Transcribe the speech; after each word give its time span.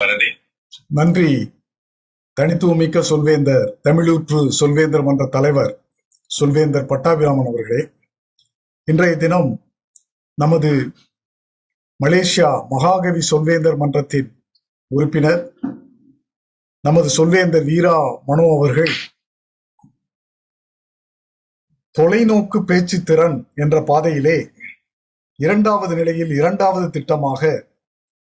பரணி 0.00 0.28
நன்றி. 0.90 1.30
தனித்துவமிக்க 2.36 2.98
சொல்வேந்தர் 3.02 3.64
தமிழூற்று 3.82 4.40
சொல்வேந்தர் 4.50 5.02
மன்ற 5.02 5.26
தலைவர் 5.26 5.72
சொல்வேந்தர் 6.30 6.86
பட்டாபிராமன் 6.86 7.46
அவர்களே 7.46 7.80
இன்றைய 8.88 9.14
தினம் 9.16 9.50
நமது 10.38 10.70
மலேசியா 12.00 12.50
மகாகவி 12.68 13.22
சொல்வேந்தர் 13.30 13.76
மன்றத்தின் 13.76 14.28
உறுப்பினர் 14.90 15.42
நமது 16.84 17.08
சொல்வேந்தர் 17.08 17.64
வீரா 17.64 17.96
மனோ 18.26 18.46
அவர்கள் 18.56 18.94
தொலைநோக்கு 21.96 22.60
பேச்சு 22.62 23.02
திறன் 23.02 23.38
என்ற 23.54 23.82
பாதையிலே 23.82 24.38
இரண்டாவது 25.38 25.94
நிலையில் 25.96 26.32
இரண்டாவது 26.32 26.86
திட்டமாக 26.88 27.42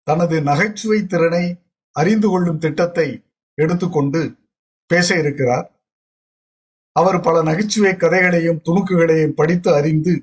தனது 0.06 0.36
நகைச்சுவை 0.42 1.00
திறனை 1.06 1.44
அறிந்து 1.96 2.28
கொள்ளும் 2.28 2.58
திட்டத்தை 2.58 3.08
எடுத்துக்கொண்டு 3.58 4.20
பேச 4.90 5.16
இருக்கிறார் 5.18 5.66
அவர் 6.96 7.18
பல 7.20 7.36
நகைச்சுவை 7.42 7.92
கதைகளையும் 7.96 8.62
துணுக்குகளையும் 8.66 9.36
படித்து 9.36 9.70
அறிந்து 9.74 10.14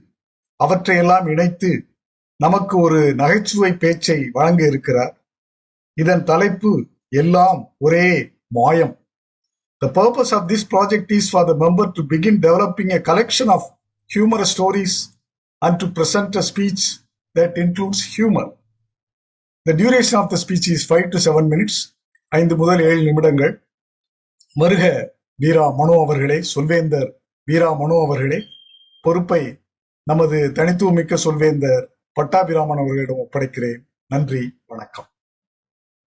அவற்றையெல்லாம் 0.60 1.28
இணைத்து 1.28 1.72
நமக்கு 2.40 2.76
ஒரு 2.80 3.00
நகைச்சுவை 3.14 3.72
பேச்சை 3.74 4.20
வழங்க 4.32 4.62
இருக்கிறார் 4.68 5.14
இதன் 5.98 6.24
தலைப்பு 6.24 6.72
எல்லாம் 7.16 7.60
ஒரே 7.78 8.08
மாயம் 8.54 8.94
the 9.82 9.88
purpose 9.96 10.34
of 10.34 10.48
this 10.52 10.68
project 10.72 11.12
is 11.12 11.30
for 11.32 11.48
the 11.50 11.54
member 11.56 11.92
to 11.92 12.04
begin 12.12 12.40
developing 12.46 12.92
a 12.92 13.02
collection 13.02 13.52
of 13.56 13.68
humour 14.10 14.46
stories 14.54 14.98
and 15.62 15.78
to 15.78 15.88
present 15.98 16.38
a 16.38 16.46
speech 16.50 16.86
that 17.36 17.58
includes 17.58 18.04
humour 18.16 18.50
The 19.68 19.74
duration 19.76 20.18
of 20.22 20.28
the 20.32 20.38
speech 20.44 20.68
is 20.74 20.84
five 20.90 21.08
to 21.10 21.18
seven 21.18 21.48
minutes. 21.48 21.78
ஐந்து 22.28 22.56
முதல் 22.56 22.82
ஏழு 22.82 23.02
நிமிடங்கள். 23.02 23.54
வருக 24.54 24.84
வீரா 25.36 25.66
மனோ 25.70 25.96
அவர்களே 26.04 26.38
சொல்வேந்தர் 26.54 27.10
வீரா 27.44 27.74
மனோ 27.74 27.98
அவர்களே. 28.06 28.40
பொறுப்பை 29.02 29.42
நமது 30.04 30.52
தனித்துவமிக்க 30.52 31.16
சொல்வேந்தர் 31.16 31.86
பட்டாபிராமன் 32.12 32.82
அவர்களிடம் 32.84 33.22
ஒப்படைக்கிறேன். 33.26 33.80
நன்றி 34.08 34.44
வணக்கம். 34.66 35.10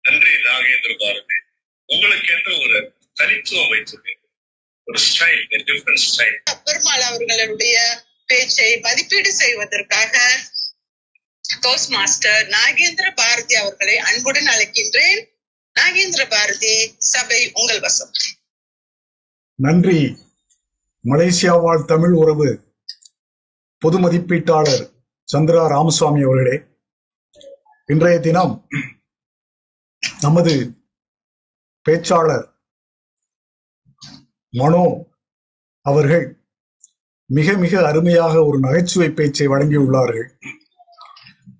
நன்றி 0.01 0.33
நாகேந்திர 0.47 0.93
பாரதி. 0.99 1.37
உங்களுக்கு 1.85 2.33
என்று 2.35 2.53
ஒரு 2.63 2.95
தனித்துவம் 3.13 3.71
வைத்திருக்கீங்க 3.71 4.21
ஒரு 4.83 4.99
ஸ்டைல் 5.07 6.37
பெருமாள் 6.63 7.01
அவர்களுடைய 7.01 7.77
பேச்சை 8.25 8.79
மதிப்பீடு 8.79 9.31
செய்வதற்காக 9.33 10.17
டோஸ் 11.63 11.89
மாஸ்டர் 11.89 12.47
நாகேந்திர 12.47 13.11
பாரதி 13.15 13.55
அவர்களை 13.55 13.97
அன்புடன் 13.97 14.45
அழைக்கின்றேன். 14.45 15.21
நாகேந்திர 15.79 16.29
பாரதி 16.29 16.95
சபை 16.97 17.51
உங்கள் 17.53 17.79
வசம். 17.79 18.11
நன்றி. 19.55 20.17
மலேசியா 21.05 21.61
வாழ் 21.61 21.85
தமிழ் 21.85 22.11
உறவு 22.11 22.47
பொது 23.77 23.99
மதிப்பீட்டாளர் 23.99 24.85
சந்திரா 25.29 25.63
ராமசுவாமி 25.67 26.21
அவர்களே. 26.23 26.55
இன்றைய 27.85 28.19
தினம் 28.19 28.67
நமது 30.21 30.53
பேச்சாளர் 31.85 32.45
மனோ 34.49 35.05
அவர்கள் 35.85 36.25
மிக 37.25 37.57
மிக 37.57 37.85
அருமையாக 37.87 38.43
ஒரு 38.43 38.59
நகைச்சுவை 38.59 39.09
பேச்சை 39.09 39.47
வழங்கியுள்ளார்கள். 39.47 40.27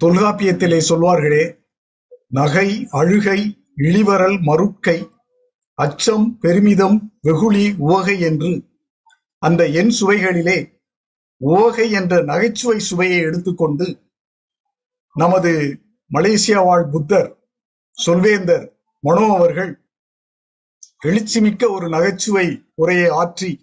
தொல்காப்பியத்திலே 0.04 0.82
சொல்வார்களே 0.90 1.60
நகை 2.30 2.88
அழுகை 2.90 3.66
இழிவரல் 3.78 4.42
மறுக்கை 4.42 5.10
அச்சம் 5.74 6.38
பெருமிதம் 6.40 7.20
வெகுளி 7.22 7.76
உவகை 7.78 8.20
என்று. 8.20 8.68
அந்த 9.38 9.68
எண் 9.68 9.94
சுவைகளிலே 10.02 10.82
உவகை 11.38 11.92
என்ற 11.92 12.24
நகைச்சுவை 12.24 12.80
சுவையை 12.80 13.18
எடுத்துக்கொண்டு 13.18 14.12
நமது 15.14 15.80
மலேசியா 16.14 16.66
வாழ் 16.66 16.90
புத்தர் 16.90 17.50
சொல்வேந்தர் 18.06 18.72
மனோ 19.00 19.36
அவர்கள் 19.36 19.88
எழுச்சிமிக்க 21.04 21.70
ஒரு 21.70 21.90
நகைச்சுவை 21.90 22.72
உரையை 22.76 23.10
ஆற்றி 23.10 23.60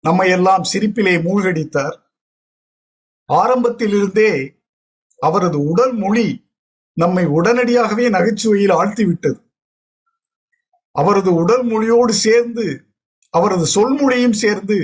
நம்மை 0.00 0.30
எல்லாம் 0.30 0.62
சிரிப்பிலே 0.72 1.18
மூழ்கடித்தார். 1.22 1.96
ஆரம்பத்திலிருந்தே 3.24 4.58
அவரது 5.20 5.58
உடல் 5.64 5.94
மொழி 5.94 6.26
நம்மை 6.92 7.24
உடனடியாகவே 7.26 8.08
நகைச்சுவையில் 8.08 8.70
ஆழ்த்திவிட்டது. 8.70 9.40
அவரது 10.92 11.34
உடல் 11.34 11.64
மொழியோடு 11.64 12.12
சேர்ந்து 12.12 12.84
அவரது 13.30 13.66
சொல்மொழியும் 13.74 14.38
சேர்ந்து 14.42 14.78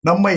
நம்மை 0.00 0.36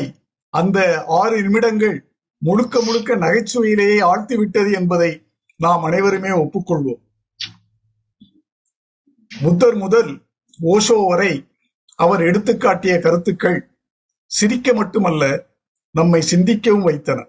அந்த 0.50 1.04
ஆறு 1.08 1.42
நிமிடங்கள் 1.42 1.98
முழுக்க 2.38 2.82
முழுக்க 2.82 3.16
நகைச்சுவையிலேயே 3.16 3.98
ஆழ்த்திவிட்டது 4.12 4.74
என்பதை 4.74 5.12
நாம் 5.58 5.84
அனைவருமே 5.84 6.30
ஒப்புக்கொள்வோம். 6.30 7.02
புத்தர் 9.42 9.76
முதல் 9.76 10.12
ஓஷோ 10.62 11.08
வரை 11.08 11.34
அவர் 11.96 12.22
எடுத்துக்காட்டிய 12.22 13.00
கருத்துக்கள் 13.00 13.60
சிரிக்க 14.26 14.74
மட்டுமல்ல 14.74 15.24
நம்மை 15.92 16.22
சிந்திக்கவும் 16.32 16.82
வைத்தன. 16.82 17.28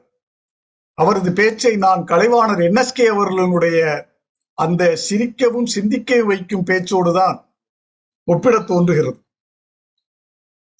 அவரது 1.01 1.31
பேச்சை 1.33 1.77
நான் 1.77 2.03
கலைவாணர் 2.05 2.63
என்எஸ்கே 2.69 3.07
அவர்களுடைய 3.07 3.79
அந்த 4.59 4.83
சிரிக்கவும் 5.09 5.71
சிந்திக்க 5.75 6.25
வைக்கும் 6.25 6.67
பேச்சோடு 6.67 7.13
தான் 7.15 7.37
ஒப்பிடத் 8.29 8.67
தோன்றுகிறது. 8.67 9.19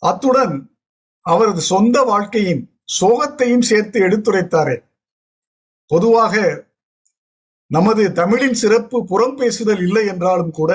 அத்துடன் 0.03 0.55
அவரது 1.27 1.61
சொந்த 1.61 1.97
வாழ்க்கையின் 2.03 2.63
சோகத்தையும் 3.01 3.67
சேர்த்து 3.71 3.99
எடுத்துரைத்தாரே. 4.01 4.77
பொதுவாக 5.91 6.35
நமது 7.71 8.13
தமிழின் 8.13 8.55
சிறப்பு 8.55 8.99
புறம் 9.05 9.37
பேசுதல் 9.37 9.83
இல்லை 9.87 10.05
என்றாலும் 10.07 10.51
கூட 10.51 10.73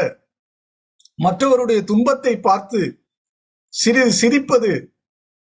மற்றவருடைய 1.20 1.80
துன்பத்தை 1.84 2.34
பார்த்து 2.40 2.80
சிறிது 3.74 4.12
சிரிப்பது 4.22 4.72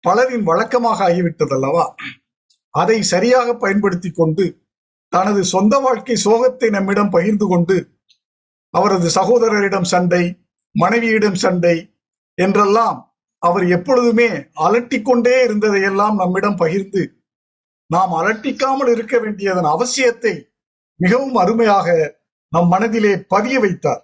பலரின் 0.04 0.44
வழக்கமாக 0.44 1.00
ஆகிவிட்டதல்லவா? 1.10 1.86
அதை 2.74 3.02
சரியாக 3.02 3.54
பயன்படுத்தி 3.54 4.12
கொண்டு 4.12 4.46
தனது 5.14 5.44
சொந்த 5.44 5.78
வாழ்க்கை 5.78 6.16
சோகத்தை 6.26 6.70
நம்மிடம் 6.70 7.10
பகிர்ந்து 7.10 7.48
கொண்டு 7.48 7.78
அவரது 8.70 9.08
சகோதரரிடம் 9.10 9.90
சண்டை 9.94 10.24
மனைவியிடம் 10.76 11.36
சண்டை 11.36 11.76
என்றெல்லாம் 12.38 13.00
அவர் 13.38 13.66
எப்பொழுதுமே 13.68 14.30
அலட்டிக்கொண்டே 14.56 15.36
இருந்ததையெல்லாம் 15.48 16.16
நம்மிடம் 16.16 16.56
பகிர்ந்து 16.56 17.22
நாம் 17.90 18.14
அலட்டிக்காமல் 18.14 18.92
இருக்க 18.92 19.20
வேண்டியதன் 19.20 19.66
அவசியத்தை 19.66 20.34
மிகவும் 21.00 21.36
அருமையாக 21.36 22.18
நம் 22.54 22.68
மனதிலே 22.68 23.14
பதிய 23.24 23.60
வைத்தார். 23.60 24.02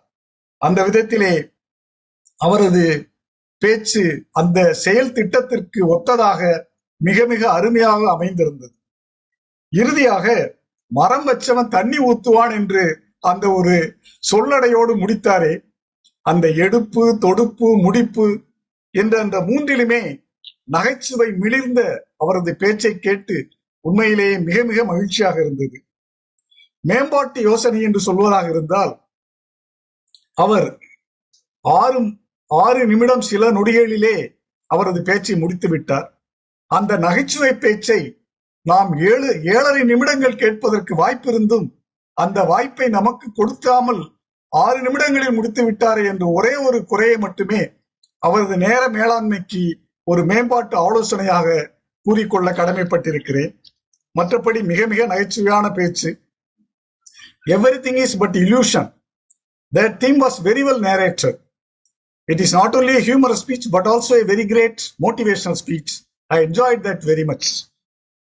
அந்த 0.61 0.79
விதத்திலே 0.83 1.33
அவரது 2.35 2.83
பேச்சு 3.61 4.03
அந்த 4.31 4.73
செயல் 4.73 5.11
திட்டத்திற்கு 5.11 5.79
ஒத்ததாக 5.95 6.41
மிக 7.01 7.25
மிக 7.25 7.51
அருமையாக 7.51 8.01
அமைந்திருந்தது. 8.11 8.73
இறுதியாக 9.73 10.25
மரம் 10.91 11.25
வச்சவன் 11.27 11.67
தண்ணி 11.67 11.97
ஊத்துவான் 11.99 12.51
என்று 12.51 12.83
அந்த 13.19 13.45
ஒரு 13.51 13.75
சொல்லடையோடு 14.31 14.93
முடித்தாரே 15.01 15.53
அந்த 16.25 16.47
எடுப்பு 16.65 17.03
தொடுப்பு 17.19 17.67
முடிப்பு 17.85 18.27
என்ற 18.95 19.19
அந்த 19.19 19.37
மூன்றிலுமே 19.39 20.01
நகைச்சுவை 20.63 21.27
மிளிர்ந்த 21.31 21.81
அவரது 22.17 22.55
பேச்சை 22.55 22.99
கேட்டு 22.99 23.37
உண்மையிலேயே 23.85 24.39
மிக 24.39 24.63
மிக 24.63 24.83
மகிழ்ச்சியாக 24.83 25.37
இருந்தது. 25.41 25.77
மேம்பாட்டு 26.83 27.41
யோசனை 27.41 27.81
என்று 27.81 27.99
சொல்வதாக 27.99 28.49
இருந்தால் 28.49 28.93
அவர் 30.37 30.67
ஆறு 31.65 31.99
ஆறு 32.51 32.81
நிமிடம் 32.87 33.21
சில 33.21 33.51
நொடிகளிலே 33.51 34.15
அவரது 34.69 35.01
பேச்சை 35.01 35.35
முடித்து 35.35 35.67
விட்டார் 35.67 36.07
அந்த 36.71 36.97
நகைச்சுவை 36.97 37.51
பேச்சை 37.57 38.01
நாம் 38.65 38.91
ஏழு 39.11 39.29
ஏழரை 39.53 39.81
நிமிடங்கள் 39.83 40.35
கேட்பதற்கு 40.35 40.93
வாய்ப்பிருந்தும் 40.95 41.67
அந்த 42.17 42.39
வாய்ப்பை 42.43 42.87
நமக்கு 42.89 43.27
கொடுக்காமல் 43.31 44.01
ஆறு 44.53 44.79
நிமிடங்களில் 44.81 45.35
முடித்து 45.37 45.61
விட்டாரே 45.67 46.03
என்று 46.11 46.27
ஒரே 46.31 46.53
ஒரு 46.67 46.79
குறையை 46.85 47.17
மட்டுமே 47.17 47.61
அவரது 48.23 48.55
நேர 48.57 48.81
மேலாண்மைக்கு 48.89 49.63
ஒரு 50.07 50.21
மேம்பாட்டு 50.25 50.75
ஆலோசனையாக 50.77 51.57
கூறிக்கொள்ள 52.05 52.49
கடமைப்பட்டிருக்கிறேன். 52.51 53.51
மற்றபடி 54.15 54.59
மிக 54.63 54.87
மிக 54.87 55.01
நகைச்சுவையான 55.05 55.65
பேச்சு. 55.73 56.09
Everything 57.85 57.99
is 58.05 58.17
but 58.17 58.37
illusion 58.43 58.89
that 59.73 59.97
theme 59.97 60.19
was 60.23 60.39
very 60.49 60.63
well 60.69 60.83
narrated. 60.87 61.35
It 62.29 62.41
is 62.45 62.55
not 62.55 62.75
only 62.75 62.97
humour 63.07 63.35
speech 63.41 63.67
but 63.71 63.87
also 63.93 64.13
a 64.23 64.25
very 64.33 64.45
great 64.45 64.81
motivational 65.05 65.59
speech 65.61 65.93
I 66.29 66.43
enjoyed 66.43 66.81
that 66.81 67.01
very 67.05 67.25
much 67.25 67.67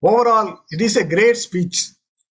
overall 0.06 0.62
it 0.66 0.80
is 0.80 0.96
a 0.96 1.06
great 1.06 1.48
speech 1.50 1.80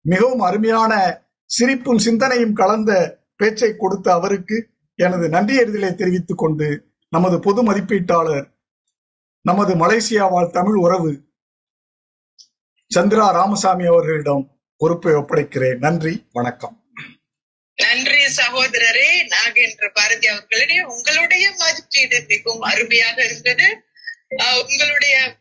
மிகவும் 0.00 0.40
அருமையான 0.40 1.22
சிரிப்பும் 1.44 1.98
சிந்தனையும் 1.98 2.52
கலந்த 2.52 3.20
பேச்சை 3.36 3.74
கொடுத்த 3.78 4.12
அவருக்கு 4.12 4.68
எனது 4.94 5.28
நன்றியறிதலை 5.28 5.94
தெரிவித்துக் 5.94 6.38
கொண்டு 6.38 6.86
நமது 7.08 7.40
பொது 7.40 7.72
மதிப்பீட்டாளர் 7.72 8.52
நமது 9.40 9.74
மலேசியா 9.74 10.30
வாழ் 10.30 10.50
தமிழ் 10.50 10.74
உறவு 10.74 11.28
சந்திரா 12.94 13.32
ராமசாமி 13.32 13.86
அவர்களிடம் 13.86 14.60
பொறுப்பை 14.76 15.12
ஒப்படைக்கிறேன். 15.12 15.78
நன்றி 15.78 16.26
வணக்கம். 16.32 16.84
நன்றி 17.74 18.24
சகோதரரே. 18.24 19.26
நாகேந்திர 19.26 19.90
பாரதி 19.94 20.26
அவர்களிடையே 20.26 20.82
உங்களுடைய 20.82 21.54
மதிப்பீடு 21.58 22.24
மிகவும் 22.28 22.60
அருமையாக 22.60 23.24
இருந்தது. 23.24 23.84
ஆஹ் 24.36 24.70
உங்களுடைய 24.70 25.39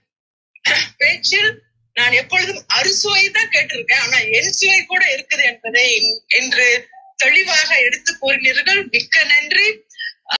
பேச்சில் 1.09 1.49
நான் 1.95 2.17
எப்பொழுதும் 2.21 2.61
அறுசுவை 2.67 3.23
தான் 3.29 3.51
கேட்டிருக்கேன். 3.51 4.01
ஆனா 4.01 4.17
என் 4.37 4.51
சுவை 4.51 4.79
கூட 4.85 5.03
இருக்குது 5.15 5.43
என்பதை 5.43 5.85
இன்று 6.39 6.67
தெளிவாக 7.15 7.69
எடுத்து 7.87 8.11
கூறினீர்கள். 8.21 8.81
மிக்க 8.89 9.23
நன்றி. 9.23 9.67